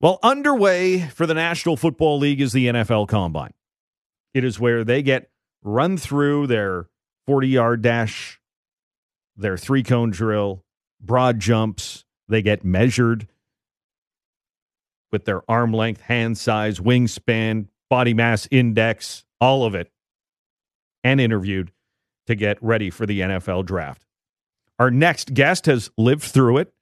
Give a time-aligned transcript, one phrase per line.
[0.00, 3.52] Well, underway for the National Football League is the NFL Combine.
[4.32, 5.30] It is where they get
[5.62, 6.86] run through their
[7.26, 8.40] 40 yard dash,
[9.36, 10.64] their three cone drill,
[11.00, 12.04] broad jumps.
[12.28, 13.28] They get measured
[15.12, 19.90] with their arm length, hand size, wingspan, body mass index, all of it,
[21.04, 21.72] and interviewed
[22.26, 24.06] to get ready for the NFL draft.
[24.78, 26.72] Our next guest has lived through it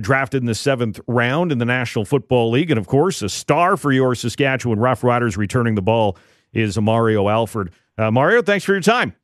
[0.00, 2.70] drafted in the seventh round in the National Football League.
[2.70, 6.16] And of course, a star for your Saskatchewan Roughriders returning the ball
[6.52, 7.72] is Mario Alford.
[7.96, 9.14] Uh, Mario, thanks for your time.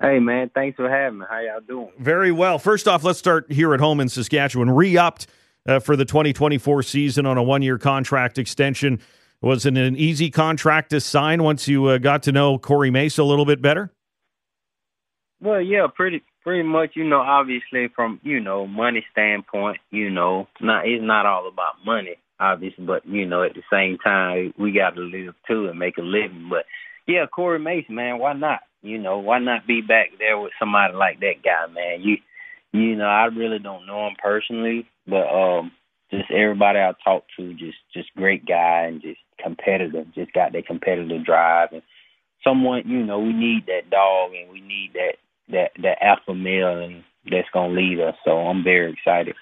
[0.00, 1.26] Hey man, thanks for having me.
[1.30, 1.90] How y'all doing?
[1.98, 2.58] Very well.
[2.58, 4.68] First off, let's start here at home in Saskatchewan.
[4.70, 5.28] Re-upped
[5.68, 9.00] uh, for the 2024 season on a one-year contract extension.
[9.42, 13.18] Was it an easy contract to sign once you uh, got to know Corey Mace
[13.18, 13.92] a little bit better?
[15.40, 20.48] Well, yeah, pretty pretty much, you know, obviously from, you know, money standpoint, you know,
[20.60, 24.72] not it's not all about money, obviously, but you know, at the same time we
[24.72, 26.48] gotta live too and make a living.
[26.50, 26.64] But
[27.06, 28.60] yeah, Corey Mason, man, why not?
[28.82, 32.02] You know, why not be back there with somebody like that guy, man?
[32.02, 32.16] You
[32.72, 35.72] you know, I really don't know him personally, but um
[36.10, 40.66] just everybody I talked to, just just great guy and just competitive, just got that
[40.66, 41.82] competitive drive and
[42.44, 45.16] someone, you know, we need that dog and we need that
[45.52, 48.16] that that alpha male and that's going to lead us.
[48.24, 49.36] So I'm very excited.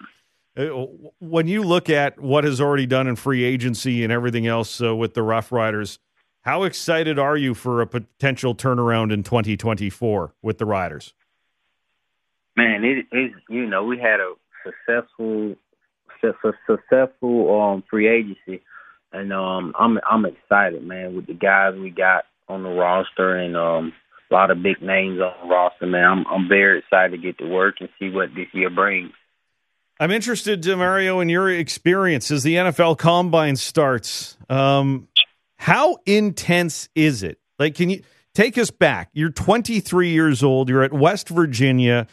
[0.57, 0.87] Uh,
[1.21, 4.95] when you look at what has already done in free agency and everything else uh,
[4.95, 5.99] with the Roughriders,
[6.43, 11.15] how excited are you for a potential turnaround in 2024 with the Riders?
[12.57, 13.33] Man, it is.
[13.49, 15.55] You know, we had a successful,
[16.21, 18.63] successful um, free agency,
[19.13, 23.57] and um, I'm I'm excited, man, with the guys we got on the roster, and
[23.57, 23.93] um,
[24.31, 26.05] a lot of big names on the roster, man.
[26.05, 29.13] I'm I'm very excited to get to work and see what this year brings.
[29.99, 34.39] I'm interested, Mario, in your experience as the NFL Combine starts.
[34.49, 35.09] Um,
[35.59, 37.39] how intense is it?
[37.59, 38.03] Like, can you
[38.35, 39.11] take us back?
[39.13, 40.71] You're 23 years old.
[40.71, 42.07] You're at West Virginia.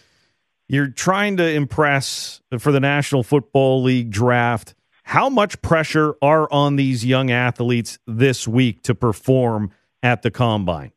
[0.68, 4.75] You're trying to impress for the National Football League draft.
[5.03, 9.72] How much pressure are on these young athletes this week to perform
[10.03, 10.92] at the combine?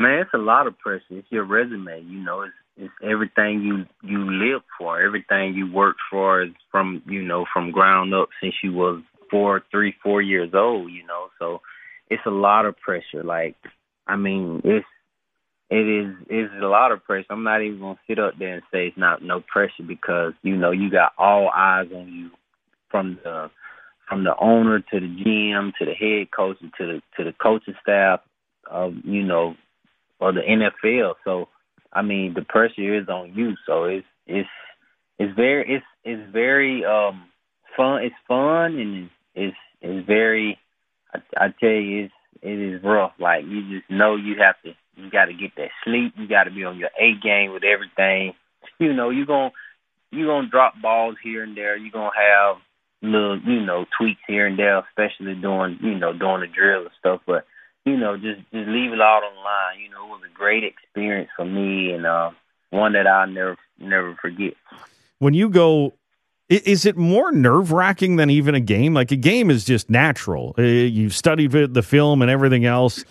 [0.00, 1.02] Man, it's a lot of pressure.
[1.10, 2.02] It's your resume.
[2.08, 7.20] You know, it's it's everything you you live for, everything you worked for from you
[7.20, 10.90] know from ground up since you was four, three, four years old.
[10.90, 11.60] You know, so
[12.08, 13.22] it's a lot of pressure.
[13.22, 13.56] Like,
[14.06, 14.86] I mean, it's
[15.68, 17.26] it is it's a lot of pressure.
[17.28, 20.56] I'm not even gonna sit up there and say it's not no pressure because you
[20.56, 22.30] know you got all eyes on you
[22.90, 23.50] from the
[24.08, 27.34] from the owner to the GM to the head coach and to the to the
[27.34, 28.20] coaching staff
[28.66, 29.56] of you know
[30.20, 31.14] or the NFL.
[31.24, 31.48] So
[31.92, 33.54] I mean the pressure is on you.
[33.66, 34.48] So it's it's
[35.18, 37.28] it's very it's it's very um
[37.76, 38.02] fun.
[38.04, 40.58] It's fun and it's it's very.
[41.12, 43.12] I, I tell you, it's it is rough.
[43.18, 44.72] Like you just know you have to.
[44.96, 46.14] You got to get that sleep.
[46.16, 48.34] You got to be on your A game with everything.
[48.78, 49.52] You know you gonna
[50.10, 51.76] you gonna drop balls here and there.
[51.76, 52.56] You gonna have
[53.02, 56.90] little you know tweaks here and there, especially doing you know doing the drill and
[56.98, 57.20] stuff.
[57.26, 57.44] But
[57.84, 59.80] you know, just just leave it all on the line.
[59.82, 62.30] You know, it was a great experience for me and uh,
[62.70, 64.54] one that I'll never never forget.
[65.18, 65.94] When you go,
[66.48, 68.94] is it more nerve wracking than even a game?
[68.94, 70.54] Like a game is just natural.
[70.58, 73.04] Uh, you've studied the film and everything else.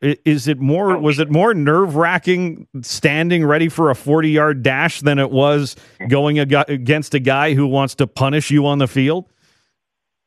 [0.00, 0.98] Is it more?
[0.98, 5.76] Was it more nerve wracking standing ready for a forty yard dash than it was
[6.08, 9.24] going against a guy who wants to punish you on the field?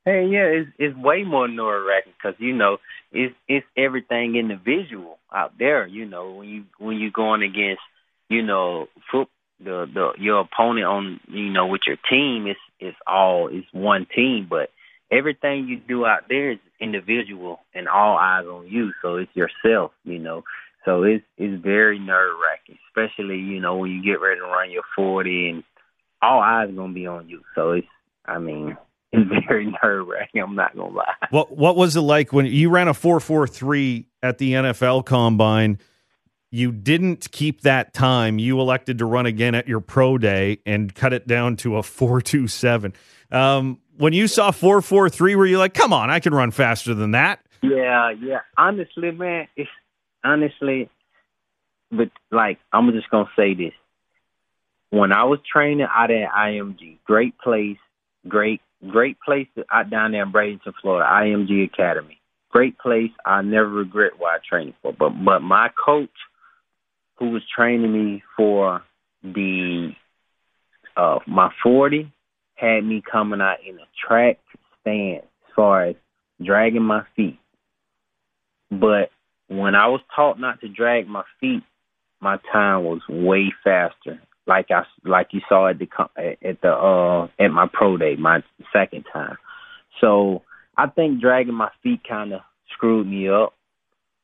[0.07, 2.77] Hey, yeah, it's it's way more nerve wracking because you know
[3.11, 5.85] it's it's everything in the visual out there.
[5.85, 7.81] You know when you when you going against
[8.29, 9.27] you know foot
[9.59, 14.07] the the your opponent on you know with your team it's it's all it's one
[14.15, 14.69] team, but
[15.11, 18.93] everything you do out there is individual and all eyes on you.
[19.01, 19.91] So it's yourself.
[20.05, 20.45] You know.
[20.85, 24.71] So it's it's very nerve wracking, especially you know when you get ready to run
[24.71, 25.65] your forty and
[26.21, 27.41] all eyes gonna be on you.
[27.55, 27.87] So it's
[28.25, 28.77] I mean
[29.11, 30.41] it's very nerve wracking.
[30.41, 31.13] I'm not gonna lie.
[31.29, 35.05] What What was it like when you ran a four four three at the NFL
[35.05, 35.79] Combine?
[36.49, 38.39] You didn't keep that time.
[38.39, 41.83] You elected to run again at your pro day and cut it down to a
[41.83, 42.93] four two seven.
[43.31, 46.51] Um, when you saw four four three, were you like, "Come on, I can run
[46.51, 47.39] faster than that"?
[47.61, 48.41] Yeah, yeah.
[48.57, 49.69] Honestly, man, it's
[50.23, 50.89] honestly,
[51.91, 53.73] but like I'm just gonna say this.
[54.89, 57.77] When I was training out at IMG, great place,
[58.27, 62.21] great Great place out down there in Bradenton, Florida, IMG Academy.
[62.51, 63.09] Great place.
[63.25, 64.93] I never regret what I trained for.
[64.93, 66.11] But but my coach,
[67.17, 68.83] who was training me for
[69.23, 69.93] the
[70.95, 72.13] uh my forty
[72.53, 74.37] had me coming out in a track
[74.81, 75.95] stance as far as
[76.43, 77.39] dragging my feet.
[78.69, 79.09] But
[79.47, 81.63] when I was taught not to drag my feet,
[82.21, 84.21] my time was way faster.
[84.47, 88.41] Like I like you saw at the at the uh at my pro day, my
[88.71, 89.37] second time.
[89.99, 90.43] So
[90.77, 92.41] I think dragging my feet kind of
[92.73, 93.53] screwed me up.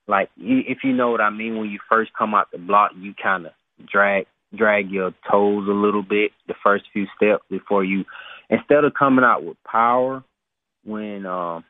[0.07, 3.13] Like if you know what I mean, when you first come out the block, you
[3.21, 3.51] kind of
[3.91, 8.05] drag drag your toes a little bit the first few steps before you
[8.49, 10.23] instead of coming out with power
[10.85, 11.63] when um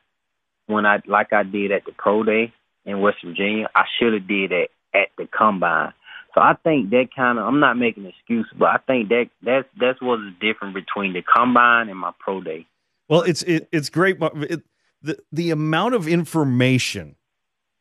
[0.66, 2.52] when I like I did at the pro day
[2.84, 5.92] in West Virginia, I should have did that at the combine.
[6.34, 9.68] So I think that kind of I'm not making excuses, but I think that that's
[9.78, 12.66] that's what's different between the combine and my pro day.
[13.08, 14.18] Well, it's it, it's great.
[14.20, 14.62] It,
[15.00, 17.14] the the amount of information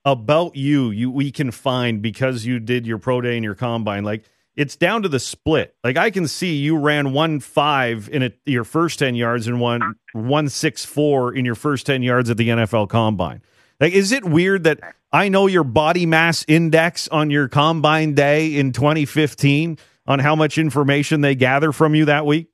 [0.06, 4.04] about you you we can find because you did your pro day and your combine
[4.04, 4.24] like
[4.56, 5.76] it's down to the split.
[5.84, 9.60] Like I can see you ran one five in a, your first ten yards and
[9.60, 13.42] one one six four in your first ten yards at the NFL Combine.
[13.80, 14.80] Like, is it weird that
[15.14, 19.78] I know your body mass index on your Combine day in 2015
[20.08, 22.48] on how much information they gather from you that week?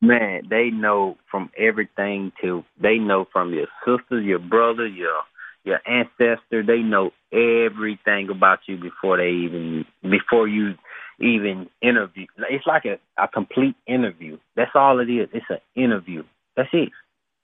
[0.00, 5.20] Man, they know from everything to they know from your sister, your brother, your
[5.64, 6.62] your ancestor.
[6.62, 10.74] They know everything about you before they even before you
[11.20, 12.26] even interview.
[12.50, 14.38] It's like a, a complete interview.
[14.56, 15.28] That's all it is.
[15.34, 16.24] It's an interview.
[16.56, 16.88] That's it.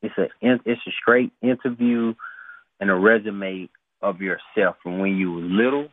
[0.00, 2.14] It's a it's a straight interview
[2.80, 3.68] and a resume
[4.02, 5.88] of yourself from when you were little.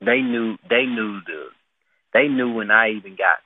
[0.00, 1.46] They knew they knew the
[2.12, 3.38] they knew when I even got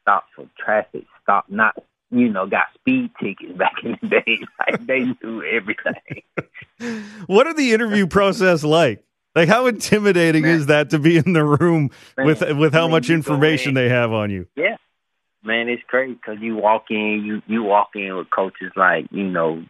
[0.00, 1.74] stopped for traffic, stopped not
[2.10, 4.38] you know, got speed tickets back in the day.
[4.58, 7.04] Like they knew everything.
[7.26, 9.02] what are the interview process like?
[9.34, 12.86] Like, how intimidating man, is that to be in the room man, with with how
[12.86, 14.46] much information they have on you?
[14.54, 14.76] Yeah,
[15.42, 19.24] man, it's crazy because you walk in, you you walk in with coaches like you
[19.24, 19.64] know,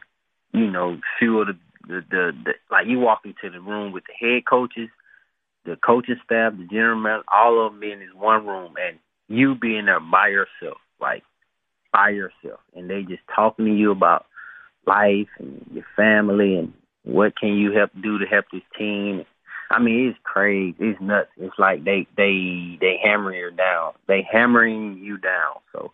[0.52, 1.56] you know, few of the
[1.86, 4.88] the, the the like you walk into the room with the head coaches,
[5.64, 8.98] the coaching staff, the general manager, all of them in this one room, and
[9.28, 11.22] you being there by yourself, like
[11.92, 14.26] by yourself, and they just talking to you about
[14.86, 16.72] life and your family and
[17.04, 19.24] what can you help do to help this team
[19.70, 20.76] I mean, it's crazy.
[20.78, 21.30] It's nuts.
[21.36, 23.92] It's like they they they hammering you down.
[24.06, 25.54] They hammering you down.
[25.72, 25.92] So,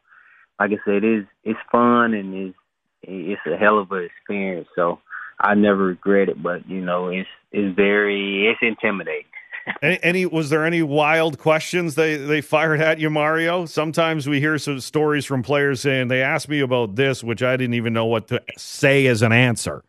[0.59, 2.59] like I said, it's it's fun and it's
[3.03, 4.69] it's a hell of an experience.
[4.75, 4.99] So,
[5.41, 6.43] I never regret it.
[6.43, 9.25] But you know, it's it's very it's intimidating.
[9.83, 13.67] any, any, was there any wild questions they they fired at you, Mario?
[13.67, 17.57] Sometimes we hear some stories from players saying they asked me about this, which I
[17.57, 19.85] didn't even know what to say as an answer.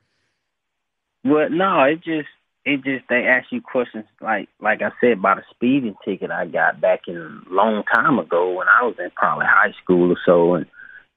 [1.23, 2.27] Well, no, it just
[2.65, 6.45] it just they ask you questions like like I said about a speeding ticket I
[6.45, 10.17] got back in a long time ago when I was in probably high school or
[10.25, 10.65] so and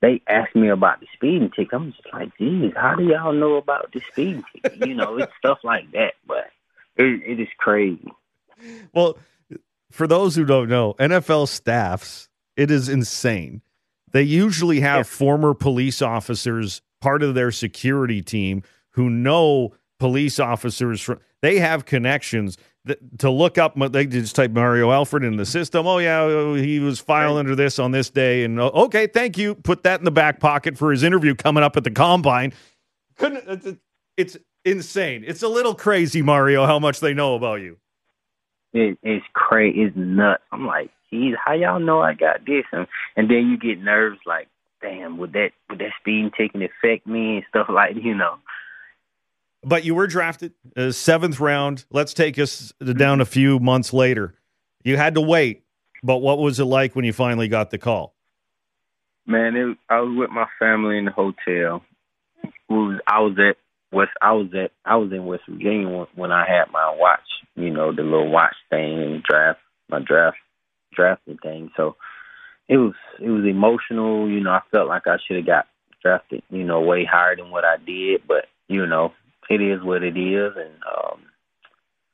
[0.05, 1.73] they asked me about the speeding ticket.
[1.73, 4.87] I'm just like, geez, how do y'all know about the speeding ticket?
[4.87, 6.51] You know, it's stuff like that, but
[6.97, 8.13] it, it is crazy.
[8.93, 9.17] Well,
[9.91, 13.63] for those who don't know, NFL staffs, it is insane.
[14.13, 15.03] They usually have yeah.
[15.05, 21.87] former police officers part of their security team who know police officers from they have
[21.87, 22.59] connections
[23.19, 25.87] to look up they just type mario Alford in the system.
[25.87, 28.45] Oh yeah oh, he was filed under this on this day.
[28.45, 29.55] And oh, okay thank you.
[29.55, 32.53] Put that in the back pocket for his interview coming up at the combine.
[33.17, 33.73] Couldn't uh,
[34.17, 35.25] it's insane.
[35.27, 37.79] It's a little crazy mario how much they know about you.
[38.73, 39.83] It, it's crazy.
[39.83, 40.43] It's nuts.
[40.53, 42.65] I'm like geez how y'all know i got this?
[42.73, 42.87] And,
[43.17, 44.49] and then you get nerves like
[44.83, 47.37] damn would that would that speeding ticket affect me?
[47.37, 48.37] and stuff like you know
[49.65, 51.85] but you were drafted uh, seventh round.
[51.91, 54.35] Let's take us down a few months later.
[54.83, 55.65] You had to wait,
[56.03, 58.15] but what was it like when you finally got the call?
[59.27, 61.83] Man, it, I was with my family in the hotel.
[62.69, 63.57] Was, I was at
[63.91, 64.11] West.
[64.21, 64.71] I was at.
[64.85, 67.21] I was in West Virginia when, when I had my watch.
[67.57, 70.37] You know, the little watch thing and draft my draft
[70.95, 71.71] drafting thing.
[71.77, 71.97] So
[72.69, 74.29] it was it was emotional.
[74.29, 75.67] You know, I felt like I should have got
[76.03, 76.43] drafted.
[76.51, 78.23] You know, way higher than what I did.
[78.29, 79.13] But you know,
[79.51, 81.21] it is what it is, and um,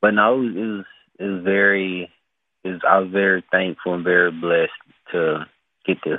[0.01, 0.85] but no, it was
[1.19, 2.09] it was, very.
[2.63, 4.71] It was, I was very thankful and very blessed
[5.11, 5.45] to
[5.85, 6.17] get the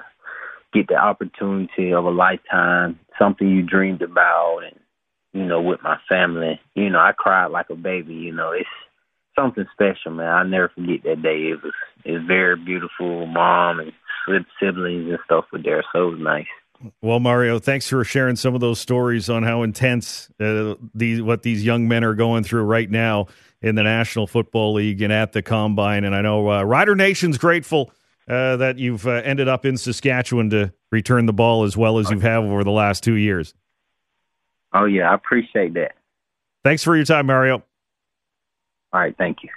[0.73, 4.79] get the opportunity of a lifetime, something you dreamed about, and
[5.33, 6.61] you know, with my family.
[6.75, 8.15] You know, I cried like a baby.
[8.15, 8.69] You know, it's
[9.39, 10.29] something special, man.
[10.29, 11.51] I'll never forget that day.
[11.51, 13.27] It was it was very beautiful.
[13.27, 13.93] Mom and
[14.61, 16.47] siblings and stuff were there, so it was nice.
[17.01, 21.43] Well, Mario, thanks for sharing some of those stories on how intense uh, these what
[21.43, 23.27] these young men are going through right now
[23.61, 26.05] in the National Football League and at the combine.
[26.05, 27.93] And I know uh, Rider Nation's grateful
[28.29, 32.11] uh, that you've uh, ended up in Saskatchewan to return the ball as well as
[32.11, 33.55] you have over the last two years.
[34.73, 35.93] Oh yeah, I appreciate that.
[36.65, 37.63] Thanks for your time, Mario.
[38.93, 39.51] All right, thank you.